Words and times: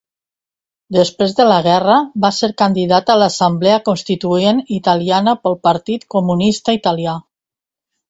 Després 0.95 1.35
de 1.39 1.45
la 1.49 1.57
guerra 1.67 1.97
va 2.23 2.31
ser 2.39 2.49
candidata 2.63 3.15
a 3.15 3.19
l'Assemblea 3.25 3.77
Constituent 3.93 4.67
italiana 4.81 5.39
pel 5.45 5.61
Partit 5.71 6.11
Comunista 6.19 6.81
Italià. 6.83 7.19